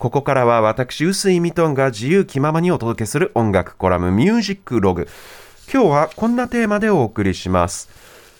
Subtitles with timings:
[0.00, 5.06] ここからは私、臼井ミトンが自由気ままにお届けする音楽コラムミュージックログ。
[5.70, 7.90] 今日はこんなテーマでお送りします。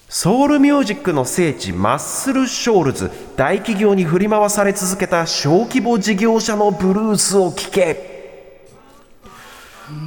[0.09, 8.71] ソウルミュージックの聖地マッスルショールズ大企業に振り回され続けた小規模事業者のブルースを聞け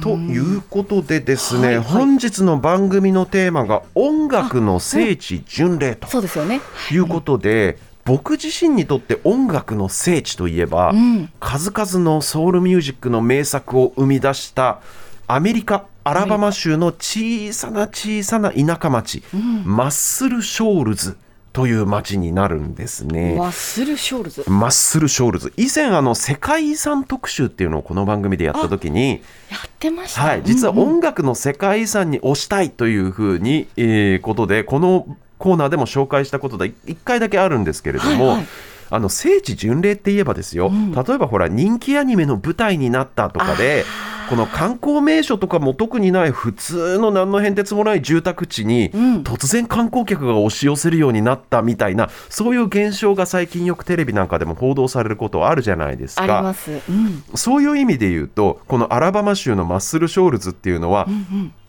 [0.02, 6.60] ということでですね、はいはい本日の番組のテーマが音楽の聖地巡礼とそうですよね。
[6.90, 14.80] いうことで、僕自身にとって音楽の聖地といえば、ん数々のソウルミュージックの名作を生み出した
[15.26, 19.22] アメリカアラバマ州の小さな小さな田舎町、
[19.64, 21.16] マッスルショールズ
[21.54, 23.36] という町になるんですね。
[23.36, 24.44] マッスルショールズ？
[24.50, 30.20] マッスルショールズ以前あの世界遺産特集っていうのをこの番組でやった時にやってました。
[30.20, 38.46] はい、実はうんうん音楽の世界遺産に推したいというふうに、えーことでこのコーナーでも紹介したことで1回だけあるんですけれども、はいはい
[38.90, 43.82] あの聖地巡礼って言えばですよ、ん例えばほら人気アニメの舞台になったとかで
[44.28, 56.36] この観光名所とかも特にない普通の何の変哲もない住宅地に、ん突然観光客が押し寄せるようになったみたいなそういう現象が最近よくテレビなんかでも報道されることあるじゃないですあか。
[56.36, 56.70] ります。
[56.70, 57.24] うん。
[57.34, 61.08] そういう意味で言うとこのアラバマ州のマッスルショールズっていうのは、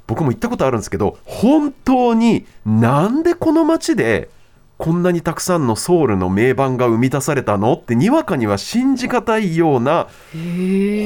[0.08, 4.30] 僕も行ったことあるんですけど本当になんでこの街で
[4.78, 7.75] こんなにたくさんのソウルの名盤が生み出されたの？
[7.75, 10.08] ってにわかには信じがたいような。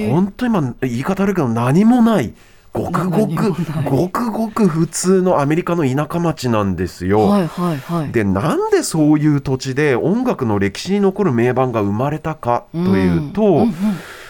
[0.09, 2.33] 本当今言い方悪いけど何もない
[2.73, 3.53] ごくごく
[3.85, 7.27] ごくごく普通のアメリカの田舎町なんですよ。
[7.27, 8.11] はいはいはい。
[8.11, 13.73] でなんでそういう土地で音楽の歴史に残る名盤が生まれたかというと、うんうんうん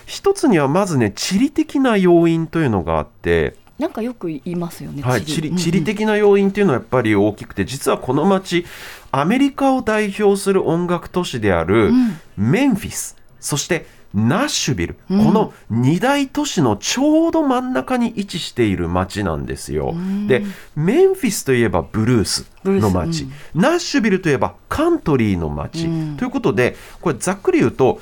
[0.09, 5.01] 一つにはまずね地理的な要因というのがあって、なんかよく言いますよね。
[5.01, 5.59] はい、地理うんうん。
[5.59, 8.65] 地理的な要因というのはやっぱり大きくて実はこの町
[9.11, 11.91] アメリカを代表する音楽都市である
[12.37, 15.25] メンフィスそしてナッシュビル、うん。
[15.25, 19.93] この二大都市のちょうど真ん中に位置している町なんですよ。
[20.27, 20.43] で
[20.75, 26.17] メンフィスといえばブルースの町、ブルーナッシュビルといえばカントリーの町、うん。
[26.17, 28.01] ということでこれざっくり言うと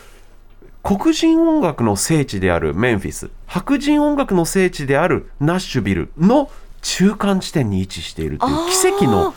[0.88, 6.50] 黒人音楽の聖地であるメンフィス白人音楽の聖地であるナッシュビルの
[6.82, 9.34] 中間地点に位置しているという奇跡の。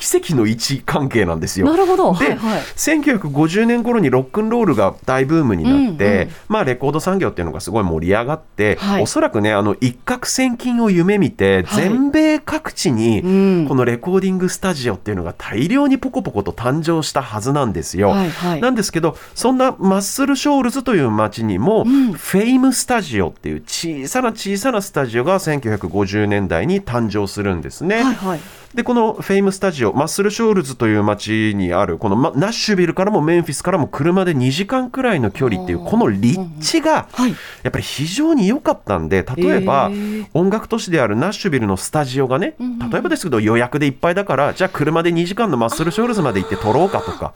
[0.00, 1.66] 奇跡の位置関係なんですよ。
[1.66, 2.14] なるほど。
[2.14, 2.60] で、はいはい。
[2.62, 13.28] 1950年頃にロックンロールが大ブームになって、うんうんまあレコード産業っていうのがすごい盛り上がって、はいおそらくねあの一攫千金を夢見て、はい全米各地にう
[13.64, 18.10] んこのレコーディングスタジオっていうのが大量にポコポコと誕生したはずなんですよ。
[18.10, 28.02] はいはいなんですけどそんなマッスルショールズという街にも、んフェイムスタジオっていう小さな小さなスタジオが1950年代に誕生するんですね。
[28.02, 28.40] はいはい。
[28.74, 37.30] でこのフェイムスタジオマッスルショールズという街にあるこのまナッシュビルからもメンフィスからも車で2時間くらいの距離っていうこの立地がはい。
[37.30, 39.90] やっぱり非常に良かったんで例えば
[40.34, 42.54] 音楽都市であるナッシュビルのスタジオがね
[42.90, 47.34] 例えばですけど予約でいっぱいだからじゃあ車で2時間のマッスルショールズまで行って撮ろうかとか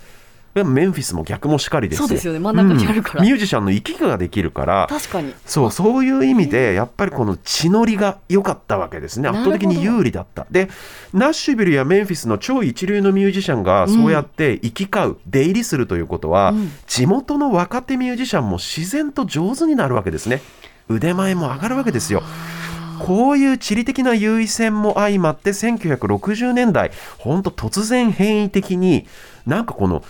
[0.62, 2.06] メンフィスも逆もしかりですよ。
[2.06, 2.38] そうですよね。
[2.38, 3.20] 真ん中にあるから。
[3.20, 3.26] うん。
[3.26, 4.86] ミュージシャンの行き来ができるから。
[4.88, 5.34] 確かに。
[5.46, 9.28] そうそういう意味でやっぱりこの地の利が良かったわけですね。
[9.28, 10.46] 圧倒的に有利だった。
[10.50, 10.68] で
[11.12, 16.70] ナッシュビルやメンフィスの超一流のミュージシャンがそうやって行き交う、出入りするということは、うん。
[16.86, 20.40] 地元の若手ミュージシャンも自然と上手になるわけですね。
[20.88, 22.22] 腕前も上がるわけですよ。
[23.00, 29.06] こういう地理的な優位性も相まって1960年代ほんと突然変異的に
[29.46, 30.02] なんかこの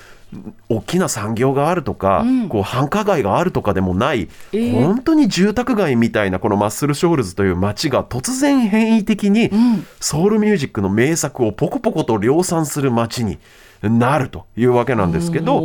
[0.68, 2.48] 大きな産業があるとか、うん。
[2.48, 4.84] こう繁華街があるとかでもない、えー。
[4.84, 9.86] 本当に住宅街みたいなこのマッスルショールズという街が突然変異的にん。
[10.00, 13.38] ソウルミュージックの名作をポコポコと量産する街に
[13.82, 15.60] なるというわけなんですけど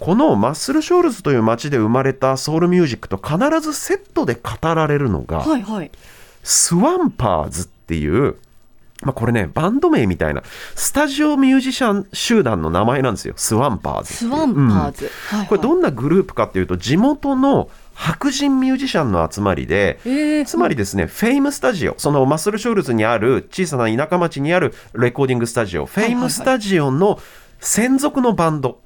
[0.00, 5.90] このマッスルショールズという街で生まれたソウルミュージックと必ずセットで語られるのが、はいはい。
[6.42, 8.36] スワンパーズっていう、
[9.02, 10.42] まあ、これねバンド名みたいな
[10.74, 13.34] スタジオミュージシャン集団の名前なんですよ。
[13.36, 15.10] スワンパーズスワンパーズ。
[15.28, 15.48] はいはい。
[15.48, 20.44] これどんなグループかっていうと地元の白人ミュージシャンの集まりで、えー。
[20.44, 27.20] つまりですね、フェイムスタジオ、そのマッスルショールズにある小さな田舎町にあるレコーディングスタジオ、フェイムスタジオの
[27.60, 28.80] 専属のバンド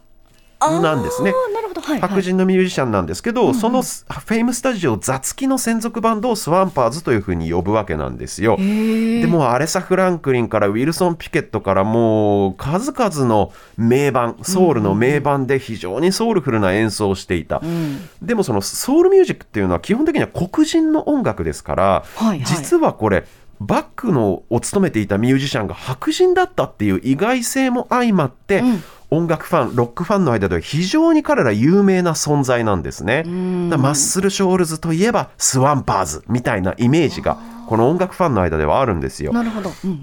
[0.60, 1.80] なるほど。
[1.80, 2.08] はいはい。
[2.08, 8.56] 白人のミュージシャンなんですけど、そのフェイムスタジオ座付きの専属バンドをスワンパーズというふうに呼ぶわけなんですよ。
[8.56, 18.08] でもうアレサ・フランクリンからウィルソン・ピケットからもう数々の名盤ソウルの名盤で非常にソウルフルな演奏をしていた、うん。
[18.22, 22.44] でもそのソウルミュージックっていうのは基本的には黒人の音楽ですから、はいはい。
[22.44, 23.24] 実はこれ
[23.58, 33.22] バックのを務めていたミュージシャンが白人だったっていう意外性も相まって、うん音楽ファンロックファンの間では非常に彼ら有名な存在なんですね。
[33.22, 37.38] だマッスル・ショールズといえばスワンパーズみたいなイメージが
[37.68, 39.32] この音楽ファンの間ではあるんですよ。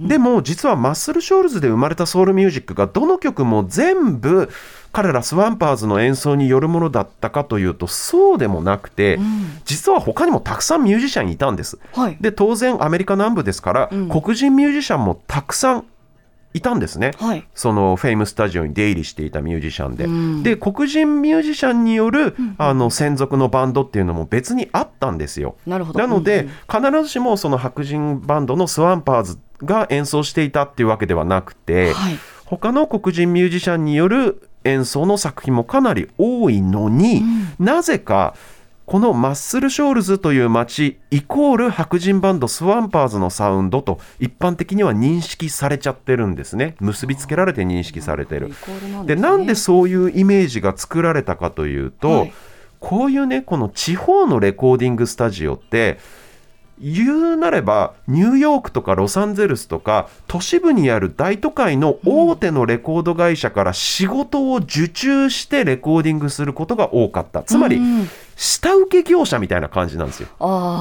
[0.07, 4.49] でも実はマッスル・ショールズで生まれたソウルミュージックがどの曲も全部
[4.91, 9.19] 彼らスワンパーズの演奏によるものだったかというとそうでもなくて、
[9.65, 11.79] 実は他にもたくさんミュージシャンいたんです。
[11.93, 12.17] はい。
[12.21, 15.85] で当然アメリカ南部ですから、うん黒人ミュージシャンもたくさん
[16.53, 17.11] いたんですね。
[17.19, 17.47] はい。
[17.55, 25.55] そのフェイムスタジオに出入りしていたミュージシャンで、うんで黒人ミュージシャンによる、あの専属のバンドっていうのも別にあったんですよ。
[25.65, 25.99] なるほど。
[25.99, 32.17] なので、うん必ずしもその白人バンドのスワンパーズが演奏していたっていうわけではなくて、うんはい。
[32.45, 37.21] 他の黒人ミュージシャンによる演奏の作品もかなり多いのに、
[37.59, 38.35] なぜか
[38.93, 46.75] このマッスルショールズという街イコール白人バンドスワンパーズのサウンドと一般的には認識されちゃってるんですね。
[46.79, 48.51] 結びつけられて認識されてる。
[49.07, 52.33] でなんでそういうイメージが作られたかというと、はい。
[52.79, 55.97] こういうねこの地方のレコーディングスタジオって
[56.79, 67.41] 言うなればニューヨークとかロサンゼルスとか都市部にある大都会の大手のレコード会社から仕事を受注してレコーディングすることが多かった。
[67.41, 70.27] つまりうん下請け業者みたいな感じなんですよ。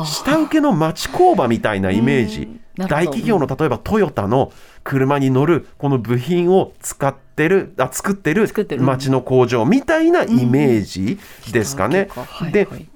[0.05, 2.43] 下請けの町工場みたいなイメージ。
[2.43, 2.61] うん。
[2.77, 2.89] なるほど。
[2.89, 4.53] 大企業の例えばトヨタの
[4.85, 8.83] 車に乗るこの部品を使ってるあ作ってる作ってる。
[8.83, 11.19] 町の工場みたいなイメージ
[11.53, 12.09] ですかね。
[12.53, 12.92] ではいはい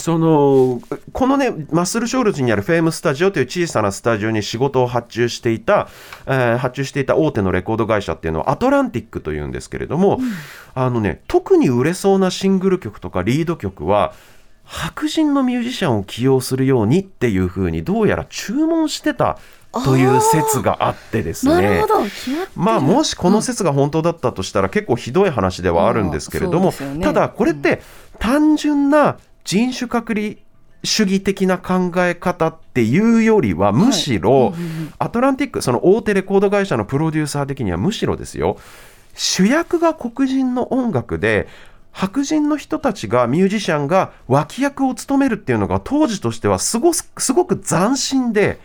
[0.00, 0.80] その
[1.12, 5.88] このねマッスルショールズにあるフェームスタジオという小さなスタジオに仕事を発注していた、
[6.26, 10.18] えー発注していた大手のレコード会社っていうのはアトランティックというんですけれども、
[10.74, 14.12] あのね特に売れそうなシングル曲とかリード曲は
[14.64, 19.38] 白人のミュージシャンを起用するようにっていうふうにどうやら注文してた
[19.72, 21.84] という説があってですね。
[22.54, 27.02] まあもしこの説が本当だったとしたら結構ひどい話ではあるんですけれども、ね。
[27.02, 27.82] ただこれって
[28.18, 30.36] 単純な人種隔離
[30.82, 34.54] 主義的な考え方っていうよりはむしろ
[34.98, 38.56] アトランティックその大手レコード会社のプロデューサー的にはむしろですよ。
[39.14, 41.48] 主役が黒人の音楽で
[41.92, 48.58] 白人の人たちがミュージシャンが脇役を務めるっていうのが当時としてはすごすすごく斬新で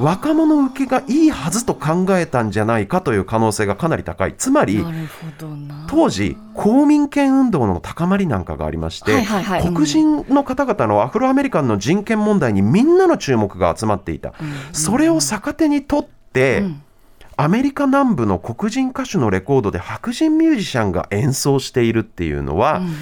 [0.00, 4.34] 若者受けがいいはずと考えたんじゃないかという可能性がかなり高い。
[4.36, 4.84] つまり。
[5.88, 9.72] 当時公民権運動の高まりなんかがありまして、はいはいはい。
[9.72, 14.34] 黒人の方々のアフロアメリカンの人権問題にみんなの注目が集まっていた、
[14.72, 16.83] それを逆手にとって、うん
[17.36, 22.92] アメリカ南部の黒人歌手のレコードで白人ミュージシャンが演奏しているっていうのは、うんうん。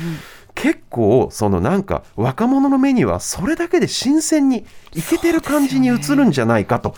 [0.54, 6.94] 結構そのなんか若者の目にはそれだけで新鮮にいけてる感じに映るんじゃないかと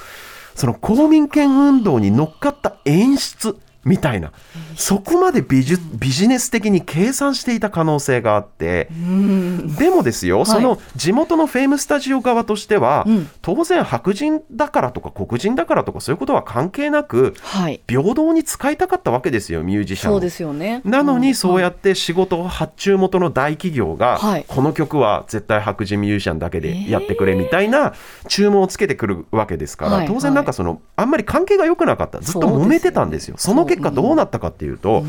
[0.56, 4.32] その公民権運動に乗っかった演出みたいな。
[4.76, 8.88] そこまでビジビジネス的に計算していた可能性があって。
[8.90, 9.76] うん。
[9.76, 13.30] でもですよ、その地元のフェイムスタジオ側としては、うん。
[13.42, 17.80] 当然白人だからとか黒人だからとかそういうことは関係なくはい。
[17.86, 20.14] 平等に使いたかったわけですよミュージシャンを。
[20.14, 20.80] そうですよね。
[20.84, 24.44] なのにそうやっって仕事を発注元の大企業が、はい。
[24.48, 27.94] この曲は絶対白人ミュージシャンだけでやってくれみたいな
[28.28, 30.06] 注文をつけてくるわけですから、はい。
[30.06, 32.20] 当然なんかそのあんまり関係が良くなかった。
[32.20, 33.34] ずっと揉めてたんですよ。
[33.36, 35.04] その結果どうなったかっていうと、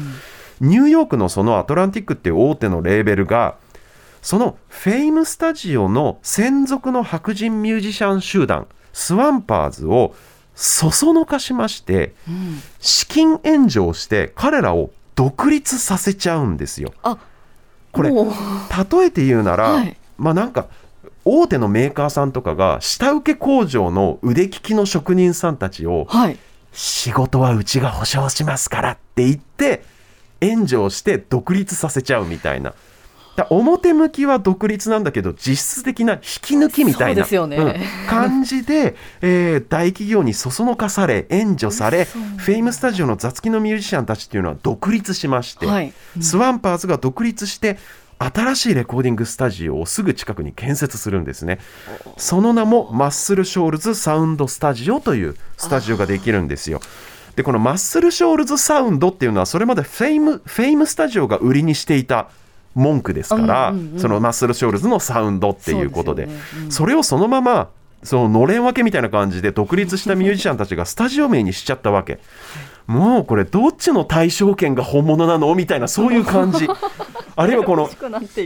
[0.62, 3.56] ニューヨークのそのアトランティックっていう大手のレーベルが
[4.22, 10.16] そのフェイムスタジオの専属の白人ミュージシャン集団スワンパーズを
[10.56, 16.94] そそのかしましてうん資金援助をして彼らを独立させちゃうんですよ。
[17.04, 17.18] あ
[17.92, 20.68] これ例えて言うなら、はいまあなんか
[21.26, 26.38] 大手のメーカーさんとかが下請け工場の腕利きの職人さんたちをはい。
[26.76, 29.84] 仕事はうちが保証しますからって言って
[30.42, 32.74] 援助をして独立させちゃうみたいな。
[33.36, 37.26] だ表向きは独立なんだけど実質的な引き抜きみたいな
[38.08, 45.94] 感じで、えー大企業にそそのかされ援助され嘘フェイムスタジオの雑記のミュージシャンたちっていうのは独立しまして、はい。
[46.22, 47.78] スワンパーズが独立して
[48.18, 51.60] 新しいレコーディングスタジオをすぐ近くに建設するんですね。
[52.18, 56.80] その名もマッスルショールズサウンドスタジオというスタジオができるんですよ。
[57.36, 62.30] でこのマッスルショールズサウンドっていうのはそれまでフェイムフェイムスタジオが売りにしていた
[62.74, 66.28] 文句ですから、うんうんうんそのマッスルショールズのサウンドっていうことで。
[66.28, 66.34] ね。
[66.66, 66.72] うん。
[66.72, 67.70] それをそのまま
[68.04, 72.20] そののれん分けみたいな感じで独立したミュージシャンたちがスタジオ名にしちゃったわけ。
[72.88, 75.56] もうこれどっちの対象権が本物なの？
[75.56, 76.68] みたいなそういう感じ。
[77.36, 77.88] あるいはこの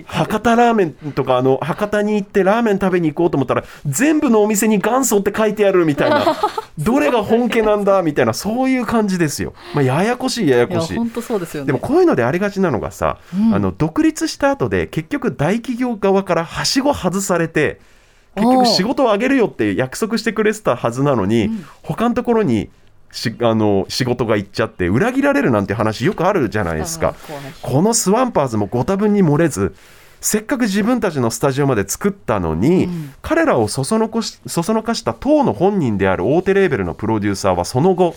[0.05, 6.25] 博多ラーメンとかあの博多に行ってラーメン食べに行こうと思ったら全部のお店に元祖って書いてあるみたいな
[6.77, 10.97] どれが本家なんだみたいなそういう感じですよ、まあ、ややこしいややこしい。
[10.97, 11.67] 本当そうですよね。
[11.67, 13.53] でもこういうのでありがちなのがさ、うん。
[13.53, 17.79] あの独立した後で結局大企業側からはしご外されて
[18.35, 21.65] 結局仕事をあげるよって約束してくれてたはずなのに、うん。
[21.83, 22.69] 他のところに
[23.11, 27.15] しあの仕事が行っちゃって裏切られるなんて話よくあるじゃないですか。
[27.61, 29.75] このスワンパーズもご多分に漏れず
[30.21, 33.13] せっかく自分たちのスタジオまで作ったのに、うん。
[33.21, 38.15] 彼らをそそのこしそそのかした当の本人である大手レーベルのプロデューサーはその後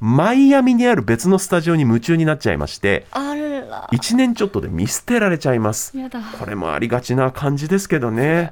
[0.00, 5.92] マイアミにある別のスタジオに夢中になっちゃいましてあら1年ちょっとで見捨てられちゃいます。
[6.38, 8.50] これもありがちな感じですけどね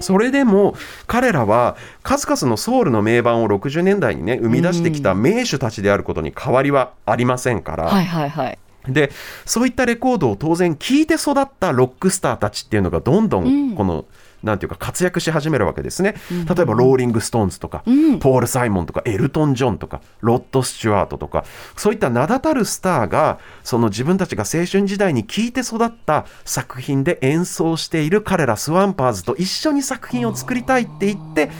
[0.00, 0.74] それでも
[1.06, 8.58] 彼らは数々のソウルの名盤を60年代にね生み出してきた名手たちであることに変わりはありませんから、はいはいはい。
[8.88, 9.10] で
[9.44, 13.74] そういったレコードを当然聴いて育ったロックスターたちっていうのがどんどん、うん。
[13.74, 14.06] この、
[14.42, 16.44] なんていうか活躍し始めるわけですね、うん。
[16.46, 18.18] 例えばローリング・ストーンズとか、うん。
[18.18, 21.44] ポール・サイモンとかエルトン・ジョンとかロッド・スチュワートとか
[21.76, 31.50] そういった名だたるスターがその自分たちが青春時代に聴いて育った作品で演奏している彼らスワンパーズと一緒に作品を作りたいって言って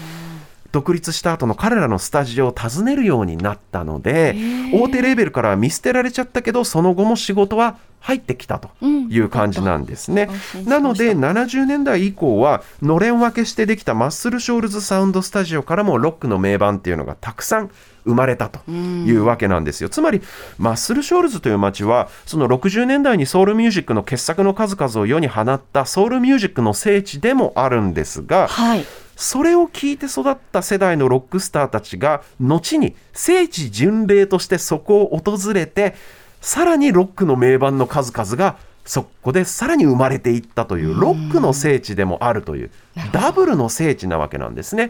[0.73, 4.37] 独立した後の彼らのスタジオを訪ねるようになったので
[4.73, 10.23] 大手レーベルからは見捨てられちゃったけどその後も仕事は入ってきたという感じなんですね。
[10.23, 10.71] 安心しました。
[10.71, 17.71] なので70年代以降はのれん分けしてできたマッスル・ショールズ・サウンド・スタジオからもロックの名盤っていうのがたくさん
[18.05, 19.91] 生まれたというわけなんですよ。
[19.91, 20.23] つまり
[20.59, 28.85] マッスル・ショールズという街はその60年代にソウルミュージックの傑作の数々を世に放ったソウルミュージックの聖地でもあるんですがはい
[29.21, 35.95] それを聞いて育った世代のロックスターたちが後に聖地巡礼としてそこを訪れて
[36.41, 42.71] さらにロックの名盤の数々がそこでさらに生まれていったというロックの聖地でもあるという
[43.13, 44.89] ダブルの聖地なわけなんですね。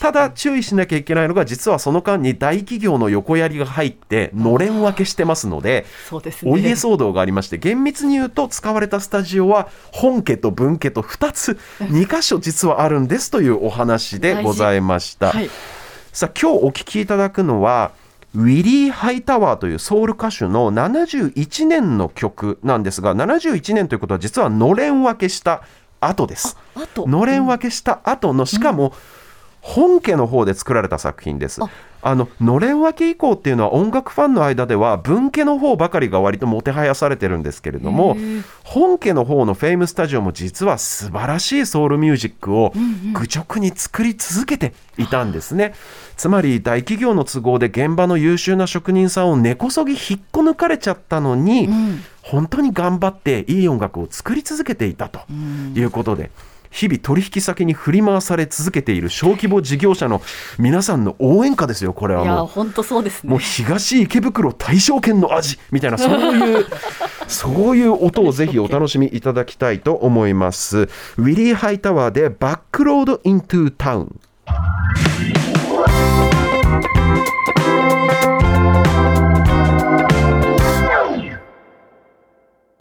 [0.00, 6.52] ただ注意しなきゃいけないのが実はその間に大企業の横やりが入ってのれん分けしてますのでそうですね。
[6.52, 15.30] お家騒動がありまして厳密に言うと使われたスタジオは本家と分家と2つ2箇所実はあるんですというお話でございました。
[15.30, 15.50] はい。
[16.12, 17.92] さあ今日お聞きいただくのは
[18.34, 25.62] ウィリー・ハイタワーというソウル歌手の71年の曲なんですが71年ということは実はのれん分けした
[26.00, 26.56] 後です。
[26.74, 28.92] あとのれん分けした後のしかも
[29.64, 31.64] 本家の方で作られた作品です。
[31.64, 31.70] あ。
[32.06, 38.14] あののれん分け以降っていうのは音楽ファンの間では文家の方ばかりが割ともてはやされてるんですけれども
[38.62, 42.74] 本家の方のフェイムスタジオも実は素晴らしいソウルミュージックを
[43.14, 45.72] 愚直に作り続けていたんですね。
[46.18, 52.04] つまり大企業の都合で現場の優秀な職人さんを根こそぎ引っこ抜かれちゃったのに、うん。
[52.24, 55.20] 本当に頑張っていい音楽を作り続けていたと
[55.74, 56.30] いうことで、
[56.74, 60.20] 日々取引先に振り回され続けている小規模事業者の
[60.58, 62.36] 皆さんの応援歌ですよこれはいもう。
[62.38, 66.66] や本当そうですもうね東池袋大正圏の味みたいな そういう
[67.28, 70.80] そういう音をぜひお楽しみいただきたいと思います。
[70.80, 74.20] ウィリー・ハイタワーでバックロード・イントゥ・タウン。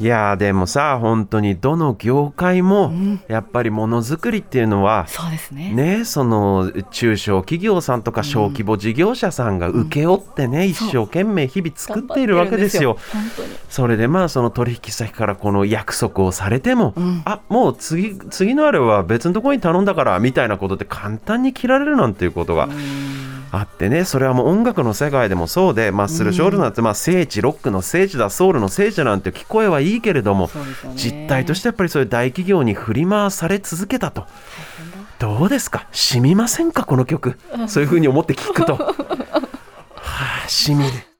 [0.04, 2.92] いやーでもさ本当にどの業界も
[3.30, 5.72] やっぱりものづくりっていうのはそうですね。
[5.72, 12.98] ね、その中小企業さんとか小規模事業者さんが請け負ってね、一生懸命日々作っているわけですよ。
[13.70, 17.22] それでまあその取引先からこの約束をされても、ん。
[17.24, 22.68] あもう次次のあれは別のところに頼んだからみたいなことで簡単に切られるなんていうことが
[23.56, 30.50] あってねそれはもう音楽の世界でもそうでマッスルショールなんてまあ聖地ロックの聖地だソウルの聖地なんて聞こえはいいけれども、
[30.96, 34.26] 実態としてやっぱりそういう大企業に振り回され続けたと。
[35.20, 35.88] どうですか？
[35.92, 36.84] 染みませんか？
[36.84, 37.38] この曲。
[37.70, 38.74] そういうふうに思って聞くと。
[38.76, 38.96] は
[40.02, 41.13] あ染みる